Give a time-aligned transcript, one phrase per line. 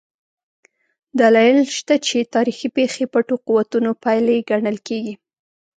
[1.19, 5.13] دلایل شته چې تاریخي پېښې پټو قوتونو پایلې ګڼل کېږي.